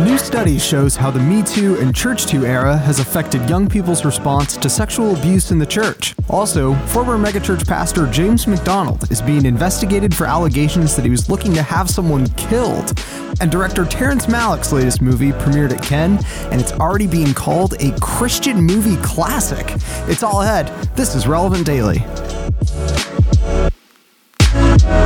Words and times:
A 0.00 0.02
new 0.02 0.16
study 0.16 0.58
shows 0.58 0.96
how 0.96 1.10
the 1.10 1.20
Me 1.20 1.42
Too 1.42 1.76
and 1.76 1.94
Church 1.94 2.24
Too 2.24 2.46
era 2.46 2.74
has 2.74 3.00
affected 3.00 3.46
young 3.50 3.68
people's 3.68 4.02
response 4.02 4.56
to 4.56 4.70
sexual 4.70 5.14
abuse 5.14 5.50
in 5.50 5.58
the 5.58 5.66
church. 5.66 6.14
Also, 6.30 6.74
former 6.86 7.18
megachurch 7.18 7.68
pastor 7.68 8.06
James 8.06 8.46
MacDonald 8.46 9.10
is 9.10 9.20
being 9.20 9.44
investigated 9.44 10.16
for 10.16 10.24
allegations 10.24 10.96
that 10.96 11.04
he 11.04 11.10
was 11.10 11.28
looking 11.28 11.52
to 11.52 11.60
have 11.60 11.90
someone 11.90 12.26
killed. 12.28 12.98
And 13.42 13.50
director 13.50 13.84
Terrence 13.84 14.24
Malick's 14.24 14.72
latest 14.72 15.02
movie 15.02 15.32
premiered 15.32 15.70
at 15.70 15.82
Cannes, 15.82 16.24
and 16.50 16.62
it's 16.62 16.72
already 16.72 17.06
being 17.06 17.34
called 17.34 17.74
a 17.80 17.94
Christian 18.00 18.56
movie 18.56 18.96
classic. 19.02 19.66
It's 20.08 20.22
all 20.22 20.40
ahead. 20.40 20.68
This 20.96 21.14
is 21.14 21.26
Relevant 21.26 21.66
Daily. 21.66 21.98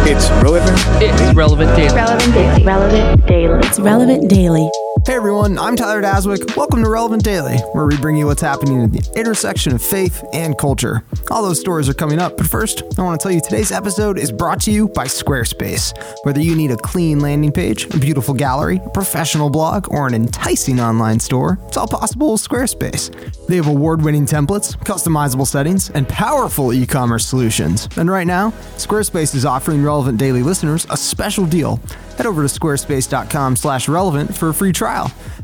It's 0.07 0.31
relevant. 0.31 0.79
It's 1.03 1.35
relevant 1.35 1.77
daily. 1.77 1.95
Relevant 1.97 2.33
Daily. 2.33 2.65
Relevant 2.65 3.27
Daily. 3.27 3.67
It's 3.67 3.81
relevant 3.81 4.31
daily. 4.31 4.71
Hey 5.07 5.17
everyone, 5.17 5.59
I'm 5.59 5.77
Tyler 5.77 6.01
Daswick. 6.01 6.57
Welcome 6.57 6.83
to 6.83 6.89
Relevant 6.89 7.23
Daily, 7.23 7.59
where 7.73 7.85
we 7.85 7.95
bring 7.99 8.17
you 8.17 8.25
what's 8.25 8.41
happening 8.41 8.83
at 8.83 8.91
the 8.91 9.07
intersection 9.21 9.75
of 9.75 9.83
faith 9.83 10.25
and 10.33 10.57
culture. 10.57 11.05
All 11.31 11.43
those 11.43 11.61
stories 11.61 11.91
are 11.91 11.95
coming 11.95 12.19
up, 12.19 12.39
but 12.39 12.47
first, 12.47 12.83
I 12.99 13.03
want 13.03 13.21
to 13.21 13.23
tell 13.23 13.31
you 13.31 13.43
today's 13.43 13.71
episode 13.71 14.19
is 14.19 14.33
brought 14.33 14.63
to 14.63 14.71
you 14.73 14.89
by 14.89 15.05
Squarespace. 15.05 15.93
Whether 16.25 16.41
you 16.41 16.57
need 16.57 16.71
a 16.71 16.79
clean 16.79 17.21
landing 17.21 17.53
page, 17.53 17.85
a 17.95 17.99
beautiful 17.99 18.33
gallery, 18.33 18.81
a 18.83 18.89
professional 18.89 19.51
blog, 19.51 19.93
or 19.93 20.07
an 20.07 20.15
enticing 20.15 20.81
online 20.81 21.21
store, 21.21 21.59
it's 21.67 21.77
all 21.77 21.87
possible 21.87 22.33
with 22.33 22.43
Squarespace. 22.43 23.47
They 23.47 23.57
have 23.57 23.69
award 23.69 24.01
winning 24.01 24.25
templates, 24.25 24.75
customizable 24.85 25.47
settings, 25.47 25.91
and 25.91 26.09
powerful 26.09 26.73
e 26.73 26.87
commerce 26.87 27.27
solutions. 27.27 27.91
And 27.99 28.11
right 28.11 28.27
now, 28.27 28.53
Squarespace 28.79 29.35
is 29.35 29.45
offering 29.45 29.85
Relevant 29.85 30.19
Daily 30.19 30.43
listeners 30.43 30.87
a 30.89 30.97
special 30.97 31.45
deal. 31.45 31.79
Head 32.17 32.27
over 32.27 32.47
to 32.47 32.49
squarespace.com 32.49 33.57
slash 33.57 33.87
relevant 33.89 34.35
for 34.35 34.49
a 34.49 34.55
free 34.55 34.73
trial. 34.73 34.94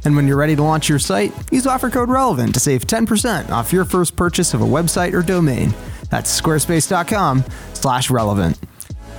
And 0.05 0.17
when 0.17 0.27
you're 0.27 0.37
ready 0.37 0.57
to 0.57 0.63
launch 0.63 0.89
your 0.89 0.99
site, 0.99 1.33
use 1.53 1.67
offer 1.67 1.91
code 1.91 2.09
relevant 2.09 2.55
to 2.55 2.61
save 2.61 2.87
10% 2.87 3.51
off 3.51 3.73
your 3.73 3.85
first 3.85 4.17
purchase 4.17 4.55
of 4.55 4.63
a 4.63 4.65
website 4.67 5.13
or 5.13 5.23
domain. 5.23 5.75
That's 6.11 6.41
squarespace.com 6.41 7.45
slash 7.75 8.11
relevant. 8.11 8.59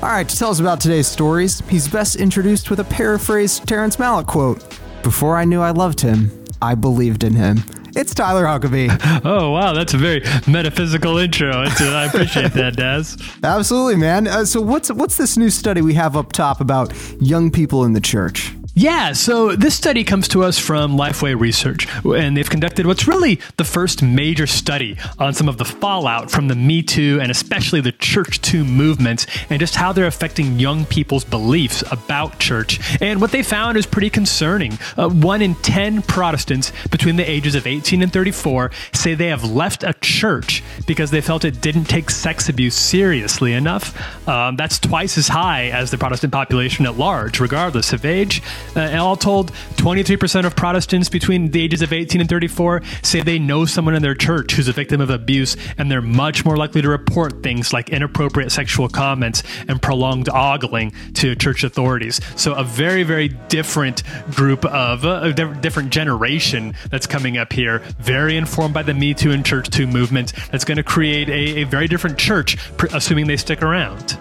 All 0.01 0.09
right, 0.09 0.27
to 0.27 0.35
tell 0.35 0.49
us 0.49 0.59
about 0.59 0.81
today's 0.81 1.07
stories, 1.07 1.61
he's 1.69 1.87
best 1.87 2.15
introduced 2.15 2.69
with 2.69 2.79
a 2.79 2.83
paraphrased 2.83 3.67
Terrence 3.67 3.97
Malick 3.97 4.25
quote 4.25 4.63
Before 5.03 5.37
I 5.37 5.45
knew 5.45 5.61
I 5.61 5.69
loved 5.71 6.01
him, 6.01 6.31
I 6.61 6.73
believed 6.75 7.23
in 7.23 7.35
him. 7.35 7.63
It's 7.95 8.13
Tyler 8.13 8.45
Huckabee. 8.45 8.89
Oh 9.25 9.51
wow, 9.51 9.73
that's 9.73 9.93
a 9.93 9.97
very 9.97 10.23
metaphysical 10.47 11.17
intro. 11.17 11.51
I 11.51 12.05
appreciate 12.05 12.53
that, 12.53 12.75
Daz. 12.75 13.17
Absolutely, 13.43 13.97
man. 13.97 14.27
Uh, 14.27 14.45
so 14.45 14.59
what's 14.61 14.91
what's 14.91 15.17
this 15.17 15.37
new 15.37 15.49
study 15.51 15.81
we 15.81 15.93
have 15.93 16.15
up 16.17 16.31
top 16.31 16.59
about 16.61 16.91
young 17.19 17.51
people 17.51 17.83
in 17.83 17.93
the 17.93 18.01
church? 18.01 18.53
Yeah, 18.73 19.11
so 19.11 19.53
this 19.53 19.75
study 19.75 20.05
comes 20.05 20.29
to 20.29 20.45
us 20.45 20.57
from 20.57 20.95
Lifeway 20.95 21.37
Research, 21.37 21.89
and 22.05 22.37
they've 22.37 22.49
conducted 22.49 22.85
what's 22.85 23.05
really 23.05 23.41
the 23.57 23.65
first 23.65 24.01
major 24.01 24.47
study 24.47 24.97
on 25.19 25.33
some 25.33 25.49
of 25.49 25.57
the 25.57 25.65
fallout 25.65 26.31
from 26.31 26.47
the 26.47 26.55
Me 26.55 26.81
Too 26.81 27.19
and 27.21 27.29
especially 27.29 27.81
the 27.81 27.91
Church 27.91 28.39
Too 28.39 28.63
movements 28.63 29.27
and 29.49 29.59
just 29.59 29.75
how 29.75 29.91
they're 29.91 30.07
affecting 30.07 30.57
young 30.57 30.85
people's 30.85 31.25
beliefs 31.25 31.83
about 31.91 32.39
church. 32.39 32.79
And 33.01 33.19
what 33.19 33.33
they 33.33 33.43
found 33.43 33.77
is 33.77 33.85
pretty 33.85 34.09
concerning. 34.09 34.79
Uh, 34.97 35.09
one 35.09 35.41
in 35.41 35.55
10 35.55 36.01
Protestants 36.03 36.71
between 36.91 37.17
the 37.17 37.29
ages 37.29 37.55
of 37.55 37.67
18 37.67 38.01
and 38.01 38.13
34 38.13 38.71
say 38.93 39.15
they 39.15 39.27
have 39.27 39.43
left 39.43 39.83
a 39.83 39.93
church 39.99 40.63
because 40.87 41.11
they 41.11 41.19
felt 41.19 41.43
it 41.43 41.59
didn't 41.59 41.85
take 41.85 42.09
sex 42.09 42.47
abuse 42.47 42.75
seriously 42.75 43.51
enough. 43.51 44.27
Um, 44.29 44.55
that's 44.55 44.79
twice 44.79 45.17
as 45.17 45.27
high 45.27 45.65
as 45.71 45.91
the 45.91 45.97
Protestant 45.97 46.31
population 46.31 46.85
at 46.85 46.97
large, 46.97 47.41
regardless 47.41 47.91
of 47.91 48.05
age. 48.05 48.41
Uh, 48.75 48.97
all 48.97 49.15
told, 49.15 49.51
23% 49.75 50.45
of 50.45 50.55
Protestants 50.55 51.09
between 51.09 51.51
the 51.51 51.61
ages 51.61 51.81
of 51.81 51.91
18 51.91 52.21
and 52.21 52.29
34 52.29 52.81
say 53.01 53.21
they 53.21 53.39
know 53.39 53.65
someone 53.65 53.95
in 53.95 54.01
their 54.01 54.15
church 54.15 54.53
who's 54.53 54.67
a 54.67 54.73
victim 54.73 55.01
of 55.01 55.09
abuse, 55.09 55.57
and 55.77 55.91
they're 55.91 56.01
much 56.01 56.45
more 56.45 56.57
likely 56.57 56.81
to 56.81 56.89
report 56.89 57.43
things 57.43 57.73
like 57.73 57.89
inappropriate 57.89 58.51
sexual 58.51 58.87
comments 58.87 59.43
and 59.67 59.81
prolonged 59.81 60.29
ogling 60.29 60.93
to 61.13 61.35
church 61.35 61.63
authorities. 61.63 62.19
So, 62.35 62.53
a 62.53 62.63
very, 62.63 63.03
very 63.03 63.27
different 63.27 64.03
group 64.31 64.65
of 64.65 65.05
uh, 65.05 65.21
a 65.23 65.33
different 65.33 65.91
generation 65.91 66.73
that's 66.89 67.07
coming 67.07 67.37
up 67.37 67.53
here, 67.53 67.79
very 67.99 68.37
informed 68.37 68.73
by 68.73 68.83
the 68.83 68.93
Me 68.93 69.13
Too 69.13 69.31
and 69.31 69.45
Church 69.45 69.69
Too 69.69 69.87
movement, 69.87 70.33
that's 70.51 70.65
going 70.65 70.77
to 70.77 70.83
create 70.83 71.29
a, 71.29 71.61
a 71.61 71.63
very 71.63 71.87
different 71.87 72.17
church, 72.17 72.57
assuming 72.93 73.27
they 73.27 73.37
stick 73.37 73.61
around. 73.61 74.17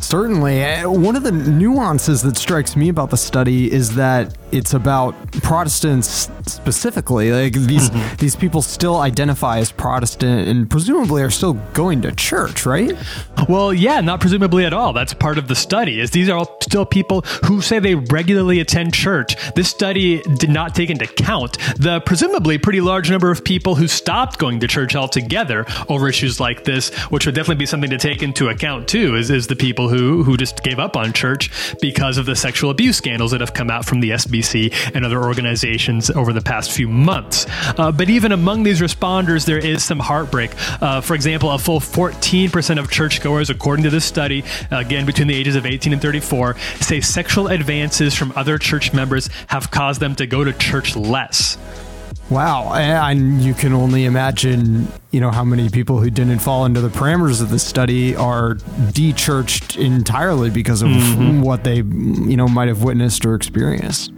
Certainly. 0.00 0.64
Uh, 0.64 0.90
one 0.90 1.16
of 1.16 1.22
the 1.22 1.32
nuances 1.32 2.22
that 2.22 2.36
strikes 2.36 2.76
me 2.76 2.88
about 2.88 3.10
the 3.10 3.16
study 3.16 3.70
is 3.70 3.94
that 3.96 4.36
it's 4.52 4.74
about 4.74 5.14
Protestants 5.42 6.30
specifically. 6.46 7.32
Like 7.32 7.52
these 7.52 7.90
mm-hmm. 7.90 8.16
these 8.16 8.36
people 8.36 8.62
still 8.62 8.98
identify 8.98 9.58
as 9.58 9.72
Protestant 9.72 10.48
and 10.48 10.68
presumably 10.68 11.22
are 11.22 11.30
still 11.30 11.54
going 11.74 12.02
to 12.02 12.12
church, 12.12 12.66
right? 12.66 12.96
Well, 13.48 13.72
yeah, 13.72 14.00
not 14.00 14.20
presumably 14.20 14.64
at 14.64 14.72
all. 14.72 14.92
That's 14.92 15.14
part 15.14 15.38
of 15.38 15.48
the 15.48 15.54
study. 15.54 16.00
Is 16.00 16.10
these 16.10 16.28
are 16.28 16.38
all 16.38 16.58
still 16.62 16.84
people 16.84 17.22
who 17.44 17.60
say 17.60 17.78
they 17.78 17.94
regularly 17.94 18.60
attend 18.60 18.94
church. 18.94 19.36
This 19.54 19.68
study 19.68 20.20
did 20.22 20.50
not 20.50 20.74
take 20.74 20.90
into 20.90 21.04
account 21.04 21.58
the 21.76 22.00
presumably 22.04 22.58
pretty 22.58 22.80
large 22.80 23.10
number 23.10 23.30
of 23.30 23.44
people 23.44 23.74
who 23.74 23.88
stopped 23.88 24.38
going 24.38 24.60
to 24.60 24.68
church 24.68 24.94
altogether 24.94 25.66
over 25.88 26.08
issues 26.08 26.40
like 26.40 26.64
this, 26.64 26.94
which 27.10 27.26
would 27.26 27.34
definitely 27.34 27.60
be 27.60 27.66
something 27.66 27.90
to 27.90 27.98
take 27.98 28.22
into 28.22 28.48
account 28.48 28.88
too. 28.88 29.16
Is 29.16 29.30
is 29.30 29.46
the 29.46 29.56
people 29.56 29.88
who 29.88 30.22
who 30.22 30.36
just 30.36 30.62
gave 30.62 30.78
up 30.78 30.96
on 30.96 31.12
church 31.12 31.50
because 31.80 32.18
of 32.18 32.26
the 32.26 32.36
sexual 32.36 32.70
abuse 32.70 32.96
scandals 32.96 33.30
that 33.30 33.40
have 33.40 33.54
come 33.54 33.70
out 33.70 33.84
from 33.84 34.00
the 34.00 34.12
SBC 34.40 34.94
and 34.94 35.04
other 35.04 35.22
organizations 35.22 36.10
over 36.10 36.32
the 36.32 36.40
past 36.40 36.72
few 36.72 36.88
months. 36.88 37.46
Uh, 37.78 37.92
but 37.92 38.10
even 38.10 38.32
among 38.32 38.62
these 38.62 38.80
responders, 38.80 39.44
there 39.46 39.58
is 39.58 39.84
some 39.84 39.98
heartbreak. 39.98 40.50
Uh, 40.82 41.00
for 41.00 41.14
example, 41.14 41.50
a 41.50 41.58
full 41.58 41.80
14% 41.80 42.78
of 42.78 42.90
churchgoers, 42.90 43.50
according 43.50 43.84
to 43.84 43.90
this 43.90 44.04
study, 44.04 44.44
again 44.70 45.06
between 45.06 45.28
the 45.28 45.34
ages 45.34 45.56
of 45.56 45.66
18 45.66 45.92
and 45.92 46.02
34, 46.02 46.56
say 46.80 47.00
sexual 47.00 47.48
advances 47.48 48.14
from 48.14 48.32
other 48.36 48.58
church 48.58 48.92
members 48.92 49.28
have 49.48 49.70
caused 49.70 50.00
them 50.00 50.14
to 50.16 50.26
go 50.26 50.44
to 50.44 50.52
church 50.52 50.96
less. 50.96 51.58
Wow, 52.30 52.74
and 52.74 53.42
you 53.42 53.54
can 53.54 53.72
only 53.72 54.04
imagine, 54.04 54.86
you 55.10 55.20
know, 55.20 55.32
how 55.32 55.42
many 55.42 55.68
people 55.68 55.98
who 55.98 56.10
didn't 56.10 56.38
fall 56.38 56.64
into 56.64 56.80
the 56.80 56.88
parameters 56.88 57.42
of 57.42 57.50
the 57.50 57.58
study 57.58 58.14
are 58.14 58.54
de-churched 58.92 59.76
entirely 59.76 60.48
because 60.48 60.82
of 60.82 60.90
mm-hmm. 60.90 61.40
what 61.40 61.64
they, 61.64 61.78
you 61.78 62.36
know, 62.36 62.46
might 62.46 62.68
have 62.68 62.84
witnessed 62.84 63.26
or 63.26 63.34
experienced. 63.34 64.12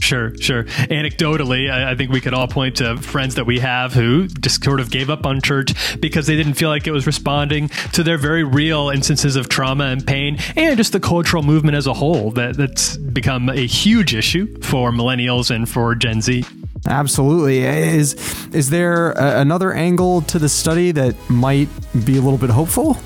Sure, 0.00 0.32
sure. 0.38 0.64
Anecdotally, 0.64 1.70
I, 1.70 1.92
I, 1.92 1.94
think 1.96 2.12
we 2.12 2.20
could 2.20 2.32
all 2.32 2.46
point 2.46 2.76
to 2.76 2.96
friends 2.98 3.34
that 3.34 3.46
we 3.46 3.58
have 3.58 3.92
who 3.92 4.28
just 4.28 4.62
sort 4.62 4.80
of 4.80 4.90
gave 4.90 5.10
up 5.10 5.26
on 5.26 5.40
church 5.40 5.74
because 6.00 6.26
they 6.26 6.36
didn't 6.36 6.54
feel 6.54 6.68
like 6.68 6.86
it 6.86 6.92
was 6.92 7.06
responding 7.06 7.68
to 7.94 8.04
their 8.04 8.16
very 8.16 8.44
real 8.44 8.90
instances 8.90 9.34
of 9.34 9.48
trauma 9.48 9.84
and 9.84 10.06
pain, 10.06 10.38
and 10.56 10.76
just 10.76 10.92
the 10.92 11.00
cultural 11.00 11.42
movement 11.42 11.76
as 11.76 11.86
a 11.86 11.94
whole 11.94 12.30
that, 12.32 12.56
that's 12.56 12.96
become 12.96 13.48
a 13.48 13.66
huge 13.66 14.14
issue 14.14 14.60
for 14.62 14.92
millennials 14.92 15.54
and 15.54 15.68
for 15.68 15.94
Gen 15.94 16.22
Z. 16.22 16.44
Absolutely. 16.86 17.64
Is 17.64 18.14
is 18.52 18.70
there 18.70 19.12
a, 19.12 19.40
another 19.40 19.72
angle 19.72 20.22
to 20.22 20.38
the 20.38 20.48
study 20.48 20.92
that 20.92 21.16
might 21.28 21.68
be 22.04 22.16
a 22.16 22.20
little 22.20 22.38
bit 22.38 22.50
hopeful? 22.50 22.96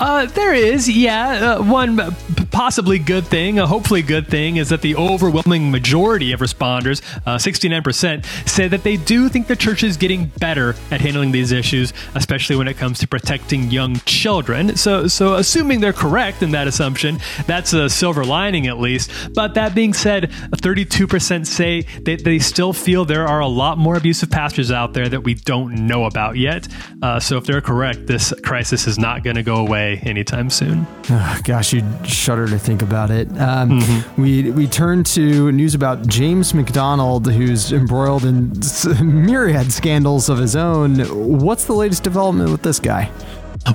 Uh, 0.00 0.26
there 0.26 0.54
is, 0.54 0.88
yeah. 0.88 1.56
Uh, 1.58 1.62
one 1.62 2.14
possibly 2.50 2.98
good 2.98 3.26
thing, 3.26 3.58
a 3.58 3.66
hopefully 3.66 4.02
good 4.02 4.26
thing, 4.28 4.56
is 4.56 4.68
that 4.70 4.82
the 4.82 4.96
overwhelming 4.96 5.70
majority 5.70 6.32
of 6.32 6.40
responders, 6.40 7.02
uh, 7.26 7.36
69%, 7.36 8.24
say 8.48 8.68
that 8.68 8.82
they 8.82 8.96
do 8.96 9.28
think 9.28 9.46
the 9.46 9.56
church 9.56 9.82
is 9.82 9.96
getting 9.96 10.26
better 10.38 10.74
at 10.90 11.00
handling 11.00 11.32
these 11.32 11.52
issues, 11.52 11.92
especially 12.14 12.56
when 12.56 12.68
it 12.68 12.76
comes 12.76 12.98
to 12.98 13.06
protecting 13.06 13.70
young 13.70 13.96
children. 14.00 14.76
So, 14.76 15.06
so 15.06 15.34
assuming 15.34 15.80
they're 15.80 15.92
correct 15.92 16.42
in 16.42 16.50
that 16.52 16.66
assumption, 16.66 17.18
that's 17.46 17.72
a 17.72 17.88
silver 17.88 18.24
lining 18.24 18.66
at 18.66 18.78
least. 18.78 19.10
But 19.34 19.54
that 19.54 19.74
being 19.74 19.94
said, 19.94 20.30
32% 20.50 21.46
say 21.46 21.82
that 22.02 22.24
they 22.24 22.38
still 22.38 22.72
feel 22.72 23.04
there 23.04 23.26
are 23.26 23.40
a 23.40 23.46
lot 23.46 23.78
more 23.78 23.96
abusive 23.96 24.30
pastors 24.30 24.70
out 24.70 24.94
there 24.94 25.08
that 25.08 25.22
we 25.22 25.34
don't 25.34 25.86
know 25.86 26.04
about 26.04 26.36
yet. 26.36 26.66
Uh, 27.02 27.20
so 27.20 27.36
if 27.36 27.44
they're 27.44 27.60
correct, 27.60 28.06
this 28.06 28.32
crisis 28.42 28.86
is 28.86 28.98
not 28.98 29.22
going 29.22 29.36
to 29.36 29.42
go 29.48 29.56
away 29.56 29.96
anytime 30.04 30.50
soon. 30.50 30.86
Oh, 31.08 31.40
gosh, 31.42 31.72
you 31.72 31.82
shudder 32.04 32.46
to 32.48 32.58
think 32.58 32.82
about 32.82 33.10
it. 33.10 33.28
Um, 33.38 33.80
mm-hmm. 33.80 34.22
We 34.22 34.50
we 34.50 34.66
turn 34.66 35.04
to 35.04 35.50
news 35.52 35.74
about 35.74 36.06
James 36.06 36.52
MacDonald, 36.52 37.32
who's 37.32 37.72
embroiled 37.72 38.26
in 38.26 38.52
myriad 39.00 39.72
scandals 39.72 40.28
of 40.28 40.36
his 40.36 40.54
own. 40.54 40.98
What's 41.38 41.64
the 41.64 41.72
latest 41.72 42.02
development 42.02 42.50
with 42.50 42.62
this 42.62 42.78
guy? 42.78 43.10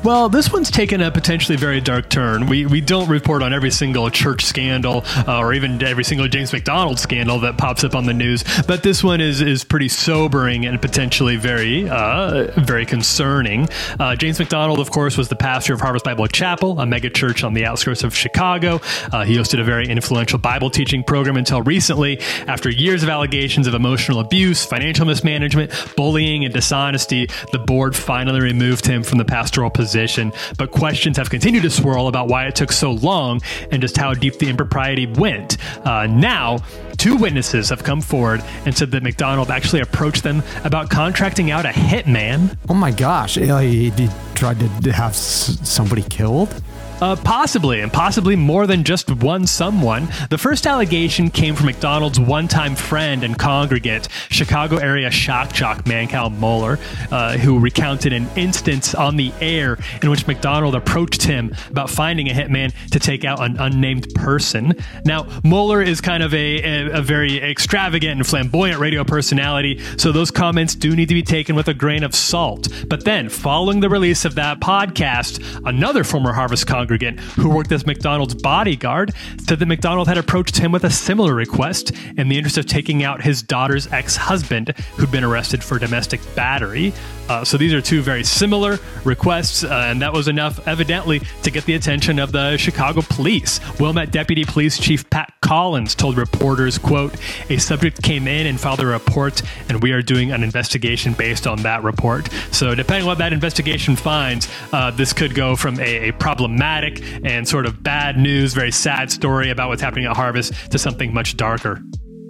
Well, 0.04 0.28
this 0.28 0.52
one's 0.52 0.72
taken 0.72 1.02
a 1.02 1.12
potentially 1.12 1.58
very 1.58 1.80
dark 1.80 2.10
turn. 2.10 2.48
We 2.48 2.66
we 2.66 2.82
don't 2.82 3.10
report 3.10 3.42
on 3.44 3.54
every 3.54 3.72
single 3.72 4.10
church 4.10 4.44
scandal 4.44 5.04
uh, 5.28 5.40
or 5.40 5.54
even 5.54 5.82
every 5.84 6.04
single 6.04 6.28
James 6.28 6.52
MacDonald 6.52 7.00
scandal 7.00 7.40
that 7.40 7.58
pops 7.58 7.84
up 7.84 7.96
on 7.96 8.06
the 8.06 8.14
news, 8.14 8.44
but 8.68 8.84
this 8.84 9.04
one 9.04 9.22
is 9.22 9.42
is 9.42 9.64
pretty 9.64 9.88
sobering 9.90 10.66
and 10.66 10.82
potentially 10.82 11.36
very 11.36 11.88
uh, 11.88 12.52
very 12.62 12.86
concerning. 12.86 13.68
Uh, 14.00 14.16
James 14.16 14.40
MacDonald, 14.40 14.80
of 14.80 14.90
course, 14.90 15.18
was 15.18 15.30
the 15.30 15.36
pastor 15.36 15.74
of 15.74 15.82
Harvest 15.82 16.06
Bible 16.06 16.28
Chapel, 16.28 16.80
a 16.80 16.86
mega 16.86 17.10
church 17.10 17.44
on 17.44 17.54
the 17.54 17.66
outskirts 17.66 18.04
of 18.04 18.16
Chicago. 18.16 18.82
Uh, 19.12 19.24
he 19.24 19.36
hosted 19.38 19.60
a 19.60 19.64
very 19.64 19.88
influential 19.88 20.40
Bible 20.40 20.70
teaching 20.70 21.04
program 21.04 21.38
until 21.38 21.62
recently, 21.62 22.20
after 22.48 22.70
years 22.70 23.04
of 23.04 23.10
allegations 23.10 23.68
of 23.68 23.74
emotional 23.74 24.20
abuse, 24.20 24.66
financial 24.66 25.06
mismanagement, 25.06 25.72
bullying, 25.96 26.46
and 26.46 26.54
dishonesty. 26.54 27.28
The 27.52 27.60
board 27.60 27.96
finally 27.96 28.42
removed 28.42 28.86
him 28.86 29.04
from 29.04 29.18
the 29.18 29.26
pastoral 29.26 29.70
position, 29.74 30.32
but 30.58 30.72
questions 30.72 31.18
have 31.18 31.30
continued 31.30 31.64
to 31.64 31.70
swirl 31.70 32.08
about 32.08 32.28
why 32.28 32.46
it 32.46 32.56
took 32.56 32.72
so 32.72 32.92
long 32.92 33.42
and 33.72 33.82
just 33.82 33.98
how 33.98 34.14
deep 34.14 34.38
the 34.38 34.50
impropriety 34.50 35.06
went. 35.06 35.58
Uh, 35.86 36.08
now, 36.08 36.60
two 36.98 37.16
witnesses 37.16 37.70
have 37.70 37.84
come 37.84 38.02
forward 38.02 38.44
and 38.66 38.76
said 38.76 38.92
that 38.92 39.04
MacDonald 39.04 39.50
actually 39.50 39.82
approached 39.82 40.24
them 40.24 40.44
about 40.64 40.90
contracting 40.90 41.52
out 41.52 41.66
a 41.66 41.70
hitman. 41.70 42.58
Oh 42.70 42.74
my 42.74 42.92
gosh, 42.92 43.36
he, 43.36 43.90
he 43.90 44.10
tried 44.36 44.60
to 44.60 44.92
have 44.92 45.16
somebody 45.16 46.04
killed? 46.04 46.62
Uh, 47.02 47.16
possibly, 47.18 47.82
and 47.82 47.92
possibly 47.92 48.36
more 48.36 48.66
than 48.66 48.84
just 48.84 49.12
one 49.12 49.46
someone. 49.46 50.08
The 50.30 50.38
first 50.38 50.66
allegation 50.66 51.30
came 51.30 51.56
from 51.56 51.66
MacDonald's 51.66 52.20
one 52.20 52.48
time 52.48 52.76
friend 52.76 53.24
and 53.24 53.38
congregant, 53.38 54.08
Chicago 54.30 54.78
area 54.78 55.12
shock 55.12 55.52
jock 55.52 55.84
Mancow 55.84 56.36
Muller, 56.38 56.80
uh, 57.12 57.38
who 57.38 57.60
recounted 57.60 58.14
an 58.14 58.28
instance 58.36 58.96
on 58.96 59.18
the 59.18 59.34
air 59.42 59.78
in 60.02 60.10
which 60.10 60.28
MacDonald 60.28 60.76
approached 60.76 61.24
him 61.24 61.54
about 61.70 61.90
finding 61.90 62.30
a 62.30 62.34
hitman 62.34 62.74
to 62.92 63.00
take 63.00 63.26
out 63.26 63.44
an 63.44 63.58
unnamed 63.58 64.08
person. 64.16 64.74
Now, 65.04 65.28
Muller 65.44 65.82
is 65.82 66.00
kind 66.00 66.24
of 66.24 66.34
a, 66.34 66.62
a, 66.64 67.00
a 67.00 67.02
very 67.02 67.38
extravagant 67.38 68.18
and 68.20 68.26
flamboyant 68.26 68.80
radio 68.80 69.04
personality, 69.04 69.82
so 69.98 70.12
those 70.12 70.32
comments 70.32 70.76
do 70.76 70.96
need 70.96 71.10
to 71.10 71.16
be 71.16 71.24
taken 71.24 71.56
with 71.56 71.68
a 71.68 71.74
grain 71.74 72.04
of 72.04 72.16
salt. 72.16 72.68
But 72.88 73.04
then, 73.04 73.30
following 73.30 73.82
the 73.82 73.90
release 73.90 74.24
of 74.26 74.36
that 74.36 74.60
podcast, 74.60 75.62
another 75.66 76.04
former 76.04 76.32
Harvest 76.32 76.66
congregant 76.84 77.18
who 77.22 77.50
worked 77.50 77.72
as 77.72 77.86
MacDonald's 77.86 78.36
bodyguard 78.36 79.14
said 79.48 79.58
that 79.60 79.66
MacDonald 79.66 80.10
had 80.10 80.18
approached 80.18 80.58
him 80.58 80.74
with 80.74 80.84
a 80.84 80.90
similar 80.90 81.34
request 81.34 81.94
in 82.18 82.28
the 82.28 82.38
interest 82.38 82.58
of 82.58 82.66
taking 82.66 83.04
out 83.04 83.22
his 83.22 83.42
daughter's 83.42 83.88
ex 83.94 84.18
husband, 84.18 84.74
who'd 84.98 85.12
been 85.12 85.24
arrested 85.24 85.64
for 85.64 85.80
domestic 85.80 86.20
battery. 86.36 86.92
Uh, 87.30 87.46
so 87.46 87.58
these 87.58 87.74
are 87.74 87.80
two 87.80 88.02
very 88.02 88.24
similar 88.24 88.80
requests, 89.06 89.64
uh, 89.64 89.86
and 89.88 90.02
that 90.02 90.12
was 90.12 90.28
enough, 90.28 90.68
evidently, 90.68 91.22
to 91.42 91.50
get 91.50 91.64
the 91.64 91.74
attention 91.74 92.20
of 92.20 92.34
the 92.34 92.58
Chicago 92.58 93.02
police. 93.02 93.62
Wilmette 93.80 94.12
Deputy 94.12 94.44
Police 94.44 94.78
Chief 94.78 95.10
Pat 95.10 95.34
Collins 95.54 95.94
told 95.94 96.18
reporters, 96.18 96.80
quote, 96.80 97.14
a 97.52 97.60
subject 97.60 98.02
came 98.02 98.28
in 98.28 98.48
and 98.48 98.60
filed 98.60 98.80
a 98.80 98.88
report, 98.88 99.44
and 99.70 99.84
we 99.84 99.92
are 99.92 100.02
doing 100.02 100.32
an 100.32 100.42
investigation 100.42 101.14
based 101.14 101.46
on 101.46 101.62
that 101.62 101.84
report. 101.84 102.28
So 102.50 102.74
depending 102.74 103.04
on 103.04 103.08
what 103.10 103.18
that 103.20 103.34
investigation 103.34 103.96
finds, 103.96 104.50
uh, 104.72 104.90
this 104.90 105.14
could 105.14 105.36
go 105.36 105.56
from 105.56 105.80
a, 105.80 106.10
a 106.10 106.14
problematic 106.14 107.04
and 107.24 107.48
sort 107.48 107.68
of 107.68 107.84
bad 107.84 108.18
news, 108.18 108.56
very 108.56 108.72
sad 108.72 109.12
story 109.12 109.52
about 109.52 109.70
what's 109.70 109.84
happening 109.84 110.06
at 110.06 110.16
Harvest 110.16 110.54
to 110.72 110.80
something 110.80 111.14
much 111.14 111.38
darker. 111.38 111.84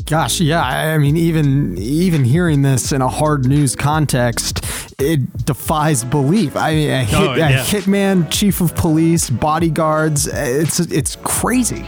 Gosh, 0.06 0.42
yeah. 0.42 0.62
I 0.62 0.98
mean, 0.98 1.16
even 1.16 1.78
even 1.78 2.26
hearing 2.26 2.62
this 2.62 2.92
in 2.92 3.02
a 3.02 3.08
hard 3.08 3.48
news 3.48 3.74
context, 3.74 4.60
it 5.00 5.46
defies 5.46 6.04
belief. 6.04 6.58
I 6.58 6.74
mean, 6.76 6.90
a, 6.90 7.04
hit, 7.06 7.20
Oh, 7.22 7.34
yeah. 7.36 7.62
a 7.62 7.64
hitman, 7.64 8.30
chief 8.30 8.60
of 8.60 8.76
police, 8.76 9.30
bodyguards. 9.30 10.28
It's 10.28 10.82
it's 10.82 11.16
crazy. 11.24 11.86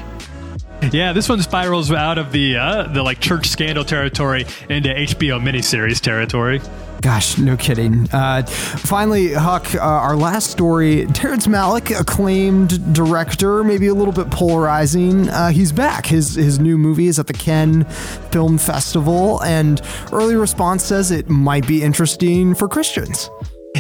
Yeah, 0.91 1.13
this 1.13 1.27
one 1.29 1.41
spirals 1.41 1.91
out 1.91 2.17
of 2.17 2.31
the 2.31 2.57
uh, 2.57 2.83
the 2.87 3.03
like 3.03 3.19
church 3.19 3.47
scandal 3.47 3.83
territory 3.83 4.45
into 4.69 4.89
HBO 4.89 5.41
miniseries 5.41 5.99
territory. 5.99 6.61
Gosh, 7.01 7.37
no 7.37 7.55
kidding. 7.55 8.09
Uh, 8.11 8.43
finally, 8.47 9.33
Huck, 9.33 9.75
uh, 9.75 9.79
our 9.79 10.15
last 10.15 10.49
story. 10.49 11.05
Terrence 11.07 11.45
Malick, 11.45 11.97
acclaimed 11.97 12.93
director, 12.93 13.63
maybe 13.63 13.87
a 13.87 13.93
little 13.93 14.13
bit 14.13 14.31
polarizing. 14.31 15.29
Uh, 15.29 15.49
he's 15.49 15.71
back. 15.71 16.07
His 16.07 16.35
his 16.35 16.59
new 16.59 16.77
movie 16.77 17.07
is 17.07 17.19
at 17.19 17.27
the 17.27 17.33
Cannes 17.33 17.83
Film 18.31 18.57
Festival, 18.57 19.41
and 19.43 19.81
early 20.11 20.35
response 20.35 20.83
says 20.83 21.11
it 21.11 21.29
might 21.29 21.67
be 21.67 21.83
interesting 21.83 22.55
for 22.55 22.67
Christians. 22.67 23.29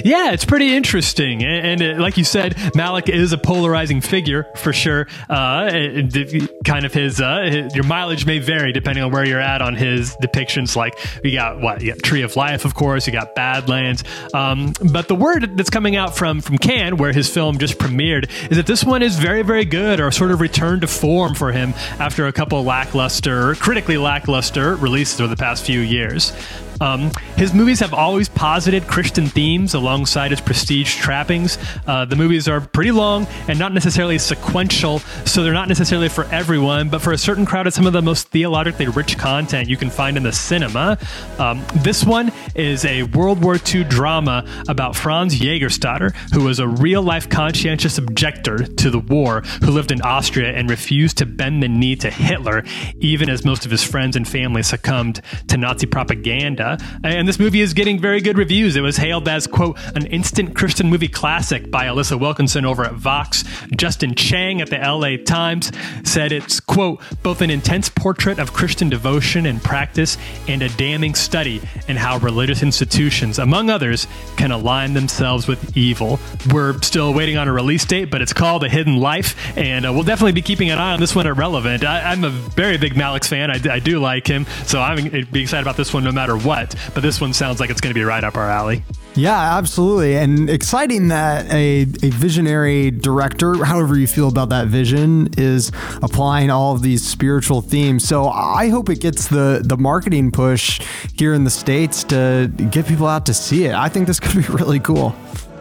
Yeah, 0.03 0.31
it's 0.33 0.45
pretty 0.45 0.75
interesting, 0.75 1.43
and, 1.43 1.81
and 1.81 1.99
uh, 1.99 2.01
like 2.01 2.17
you 2.17 2.23
said, 2.23 2.55
Malick 2.75 3.07
is 3.09 3.31
a 3.31 3.37
polarizing 3.37 4.01
figure 4.01 4.45
for 4.55 4.73
sure. 4.73 5.07
Uh, 5.29 5.69
and 5.71 6.11
the- 6.11 6.49
kind 6.65 6.85
of 6.85 6.93
his, 6.93 7.21
uh, 7.21 7.43
his 7.49 7.75
your 7.75 7.83
mileage 7.85 8.25
may 8.25 8.39
vary 8.39 8.71
depending 8.71 9.03
on 9.03 9.11
where 9.11 9.25
you're 9.25 9.39
at 9.39 9.61
on 9.61 9.75
his 9.75 10.15
depictions. 10.17 10.75
Like 10.75 10.97
we 11.23 11.31
got 11.31 11.61
what, 11.61 11.81
you 11.81 11.93
got 11.93 12.03
Tree 12.03 12.23
of 12.23 12.35
Life, 12.35 12.65
of 12.65 12.73
course, 12.73 13.07
you 13.07 13.13
got 13.13 13.35
Badlands. 13.35 14.03
Um, 14.33 14.73
but 14.91 15.07
the 15.07 15.15
word 15.15 15.55
that's 15.57 15.69
coming 15.69 15.95
out 15.95 16.15
from 16.15 16.41
from 16.41 16.57
Cannes, 16.57 16.97
where 16.97 17.13
his 17.13 17.29
film 17.29 17.57
just 17.57 17.77
premiered, 17.77 18.29
is 18.51 18.57
that 18.57 18.67
this 18.67 18.83
one 18.83 19.01
is 19.01 19.17
very 19.17 19.43
very 19.43 19.65
good, 19.65 19.99
or 19.99 20.11
sort 20.11 20.31
of 20.31 20.41
returned 20.41 20.81
to 20.81 20.87
form 20.87 21.35
for 21.35 21.51
him 21.51 21.73
after 21.99 22.27
a 22.27 22.31
couple 22.33 22.63
lackluster, 22.63 23.55
critically 23.55 23.97
lackluster 23.97 24.75
releases 24.75 25.21
over 25.21 25.29
the 25.29 25.37
past 25.39 25.65
few 25.65 25.79
years. 25.79 26.33
Um, 26.81 27.11
his 27.37 27.53
movies 27.53 27.79
have 27.79 27.93
always 27.93 28.29
posited 28.29 28.87
Christian 28.87 29.27
themes 29.27 29.73
alongside 29.73 30.31
his 30.31 30.41
prestige 30.41 30.95
trappings. 30.95 31.57
Uh, 31.87 32.05
the 32.05 32.15
movies 32.15 32.47
are 32.47 32.61
pretty 32.61 32.91
long 32.91 33.27
and 33.47 33.57
not 33.57 33.73
necessarily 33.73 34.17
sequential, 34.17 34.99
so 35.25 35.43
they're 35.43 35.53
not 35.53 35.67
necessarily 35.67 36.09
for 36.09 36.25
everyone, 36.25 36.89
but 36.89 37.01
for 37.01 37.11
a 37.11 37.17
certain 37.17 37.45
crowd, 37.45 37.67
it's 37.67 37.75
some 37.75 37.87
of 37.87 37.93
the 37.93 38.01
most 38.01 38.29
theologically 38.29 38.87
rich 38.87 39.17
content 39.17 39.69
you 39.69 39.77
can 39.77 39.89
find 39.89 40.17
in 40.17 40.23
the 40.23 40.31
cinema. 40.31 40.97
Um, 41.39 41.63
this 41.75 42.03
one 42.03 42.31
is 42.55 42.85
a 42.85 43.03
World 43.03 43.43
War 43.43 43.57
II 43.73 43.83
drama 43.85 44.45
about 44.67 44.95
Franz 44.95 45.39
Jägerstatter, 45.39 46.15
who 46.33 46.43
was 46.43 46.59
a 46.59 46.67
real 46.67 47.01
life 47.01 47.29
conscientious 47.29 47.97
objector 47.97 48.57
to 48.65 48.89
the 48.89 48.99
war, 48.99 49.41
who 49.63 49.71
lived 49.71 49.91
in 49.91 50.01
Austria 50.01 50.51
and 50.51 50.69
refused 50.69 51.17
to 51.17 51.25
bend 51.25 51.61
the 51.61 51.67
knee 51.67 51.95
to 51.97 52.09
Hitler, 52.09 52.63
even 52.99 53.29
as 53.29 53.45
most 53.45 53.65
of 53.65 53.71
his 53.71 53.83
friends 53.83 54.15
and 54.15 54.27
family 54.27 54.63
succumbed 54.63 55.21
to 55.47 55.57
Nazi 55.57 55.85
propaganda. 55.85 56.64
And 57.03 57.27
this 57.27 57.39
movie 57.39 57.61
is 57.61 57.73
getting 57.73 57.99
very 57.99 58.21
good 58.21 58.37
reviews. 58.37 58.75
It 58.75 58.81
was 58.81 58.97
hailed 58.97 59.27
as, 59.27 59.47
quote, 59.47 59.77
an 59.95 60.05
instant 60.07 60.55
Christian 60.55 60.89
movie 60.89 61.07
classic 61.07 61.69
by 61.69 61.85
Alissa 61.85 62.19
Wilkinson 62.19 62.65
over 62.65 62.83
at 62.83 62.93
Vox. 62.93 63.43
Justin 63.75 64.15
Chang 64.15 64.61
at 64.61 64.69
the 64.69 64.77
LA 64.77 65.23
Times 65.23 65.71
said 66.03 66.31
it's, 66.31 66.59
quote, 66.59 67.01
both 67.23 67.41
an 67.41 67.49
intense 67.49 67.89
portrait 67.89 68.39
of 68.39 68.53
Christian 68.53 68.89
devotion 68.89 69.45
and 69.45 69.61
practice 69.61 70.17
and 70.47 70.61
a 70.61 70.69
damning 70.69 71.15
study 71.15 71.61
in 71.87 71.97
how 71.97 72.17
religious 72.19 72.63
institutions, 72.63 73.39
among 73.39 73.69
others, 73.69 74.07
can 74.37 74.51
align 74.51 74.93
themselves 74.93 75.47
with 75.47 75.75
evil. 75.77 76.19
We're 76.51 76.79
still 76.81 77.13
waiting 77.13 77.37
on 77.37 77.47
a 77.47 77.53
release 77.53 77.85
date, 77.85 78.09
but 78.09 78.21
it's 78.21 78.33
called 78.33 78.63
A 78.63 78.69
Hidden 78.69 78.97
Life, 78.97 79.57
and 79.57 79.85
uh, 79.85 79.93
we'll 79.93 80.03
definitely 80.03 80.31
be 80.31 80.41
keeping 80.41 80.69
an 80.69 80.79
eye 80.79 80.93
on 80.93 80.99
this 80.99 81.15
one 81.15 81.27
at 81.27 81.35
Relevant. 81.35 81.83
I, 81.83 82.11
I'm 82.11 82.23
a 82.23 82.29
very 82.29 82.77
big 82.77 82.93
Malick's 82.93 83.27
fan. 83.27 83.51
I, 83.51 83.59
I 83.69 83.79
do 83.79 83.99
like 83.99 84.27
him, 84.27 84.45
so 84.65 84.81
I'm 84.81 85.09
be 85.31 85.41
excited 85.41 85.63
about 85.63 85.77
this 85.77 85.93
one 85.93 86.03
no 86.03 86.11
matter 86.11 86.37
what. 86.37 86.54
But 86.93 87.03
this 87.03 87.19
one 87.19 87.33
sounds 87.33 87.59
like 87.59 87.69
it's 87.69 87.81
going 87.81 87.93
to 87.93 87.99
be 87.99 88.03
right 88.03 88.23
up 88.23 88.35
our 88.35 88.49
alley. 88.49 88.83
Yeah, 89.15 89.57
absolutely. 89.57 90.17
And 90.17 90.49
exciting 90.49 91.07
that 91.07 91.49
a, 91.51 91.83
a 91.83 92.09
visionary 92.09 92.91
director, 92.91 93.63
however 93.63 93.97
you 93.97 94.07
feel 94.07 94.27
about 94.27 94.49
that 94.49 94.67
vision, 94.67 95.29
is 95.37 95.71
applying 96.01 96.49
all 96.49 96.73
of 96.73 96.81
these 96.81 97.07
spiritual 97.07 97.61
themes. 97.61 98.05
So 98.05 98.27
I 98.27 98.67
hope 98.67 98.89
it 98.89 98.99
gets 98.99 99.29
the, 99.29 99.61
the 99.63 99.77
marketing 99.77 100.31
push 100.31 100.81
here 101.17 101.33
in 101.33 101.45
the 101.45 101.49
States 101.49 102.03
to 102.05 102.51
get 102.71 102.87
people 102.87 103.07
out 103.07 103.25
to 103.27 103.33
see 103.33 103.65
it. 103.65 103.73
I 103.73 103.87
think 103.87 104.07
this 104.07 104.19
could 104.19 104.35
be 104.35 104.47
really 104.53 104.81
cool. 104.81 105.15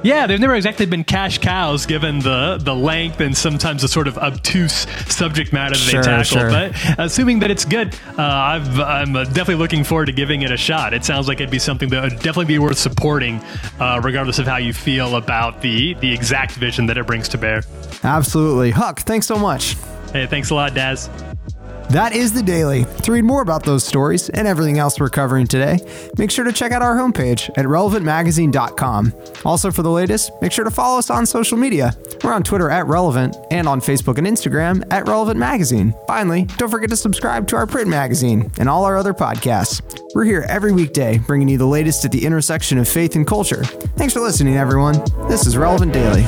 Yeah, 0.04 0.26
they've 0.26 0.38
never 0.38 0.54
exactly 0.54 0.84
been 0.84 1.02
cash 1.02 1.38
cows 1.38 1.86
given 1.86 2.18
the 2.20 2.58
the 2.60 2.74
length 2.74 3.20
and 3.20 3.34
sometimes 3.36 3.80
the 3.82 3.88
sort 3.88 4.06
of 4.06 4.18
obtuse 4.18 4.86
subject 5.12 5.52
matter 5.52 5.74
that 5.74 5.80
Sure, 5.80 6.02
they 6.02 6.08
tackle. 6.08 6.24
sure. 6.24 6.50
But 6.50 6.98
assuming 6.98 7.38
that 7.40 7.50
it's 7.50 7.64
good, 7.64 7.94
uh, 8.18 8.22
I've, 8.22 8.78
I'm 8.80 9.16
uh, 9.16 9.24
definitely 9.24 9.54
looking 9.56 9.82
forward 9.82 10.06
to 10.06 10.12
giving 10.12 10.42
it 10.42 10.50
a 10.52 10.56
shot. 10.58 10.92
It 10.92 11.04
sounds 11.06 11.26
like 11.26 11.38
it'd 11.40 11.50
be 11.50 11.58
something 11.58 11.88
that 11.88 12.02
would 12.02 12.16
definitely 12.16 12.44
be 12.44 12.58
worth 12.58 12.76
supporting, 12.78 13.40
uh, 13.80 14.00
regardless 14.04 14.38
of 14.38 14.46
how 14.46 14.58
you 14.58 14.74
feel 14.74 15.16
about 15.16 15.62
the 15.62 15.94
the 15.94 16.12
exact 16.12 16.52
vision 16.52 16.84
that 16.86 16.98
it 16.98 17.06
brings 17.06 17.28
to 17.30 17.38
bear. 17.38 17.62
Absolutely. 18.02 18.72
Huck, 18.72 19.00
thanks 19.00 19.26
so 19.26 19.36
much. 19.38 19.74
Hey, 20.12 20.26
thanks 20.26 20.50
a 20.50 20.54
lot, 20.54 20.74
Daz. 20.74 21.08
That 21.94 22.12
is 22.12 22.32
the 22.32 22.42
daily. 22.42 22.86
To 23.04 23.12
read 23.12 23.22
more 23.22 23.40
about 23.40 23.62
those 23.62 23.84
stories 23.84 24.28
and 24.28 24.48
everything 24.48 24.80
else 24.80 24.98
we're 24.98 25.10
covering 25.10 25.46
today, 25.46 25.78
make 26.18 26.32
sure 26.32 26.44
to 26.44 26.50
check 26.50 26.72
out 26.72 26.82
our 26.82 26.96
homepage 26.96 27.50
at 27.50 27.66
relevantmagazine.com. 27.66 29.12
Also, 29.44 29.70
for 29.70 29.84
the 29.84 29.90
latest, 29.90 30.32
make 30.42 30.50
sure 30.50 30.64
to 30.64 30.72
follow 30.72 30.98
us 30.98 31.08
on 31.08 31.24
social 31.24 31.56
media. 31.56 31.96
We're 32.24 32.32
on 32.32 32.42
Twitter 32.42 32.68
at 32.68 32.88
Relevant 32.88 33.36
and 33.52 33.68
on 33.68 33.80
Facebook 33.80 34.18
and 34.18 34.26
Instagram 34.26 34.84
at 34.92 35.06
Relevant 35.06 35.38
Magazine. 35.38 35.94
Finally, 36.08 36.46
don't 36.56 36.68
forget 36.68 36.90
to 36.90 36.96
subscribe 36.96 37.46
to 37.46 37.54
our 37.54 37.64
print 37.64 37.88
magazine 37.88 38.50
and 38.58 38.68
all 38.68 38.84
our 38.84 38.96
other 38.96 39.14
podcasts. 39.14 39.80
We're 40.16 40.24
here 40.24 40.44
every 40.48 40.72
weekday 40.72 41.18
bringing 41.18 41.48
you 41.48 41.58
the 41.58 41.66
latest 41.66 42.04
at 42.04 42.10
the 42.10 42.26
intersection 42.26 42.76
of 42.78 42.88
faith 42.88 43.14
and 43.14 43.24
culture. 43.24 43.62
Thanks 43.62 44.14
for 44.14 44.20
listening, 44.20 44.56
everyone. 44.56 45.00
This 45.28 45.46
is 45.46 45.56
Relevant 45.56 45.92
Daily. 45.92 46.24